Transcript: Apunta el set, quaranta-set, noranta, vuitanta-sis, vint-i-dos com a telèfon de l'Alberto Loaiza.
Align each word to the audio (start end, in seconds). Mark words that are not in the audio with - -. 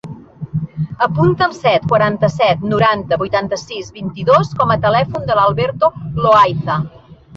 Apunta 1.07 1.47
el 1.47 1.51
set, 1.57 1.85
quaranta-set, 1.91 2.65
noranta, 2.71 3.19
vuitanta-sis, 3.25 3.91
vint-i-dos 3.99 4.53
com 4.63 4.75
a 4.77 4.79
telèfon 4.87 5.29
de 5.31 5.41
l'Alberto 5.41 5.93
Loaiza. 6.27 6.81